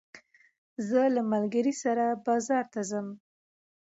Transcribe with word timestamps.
زه 0.87 1.01
له 1.15 1.21
ملګري 1.31 1.73
سره 1.83 2.05
بازار 2.25 2.65
ته 2.73 2.81
ځم. 2.89 3.07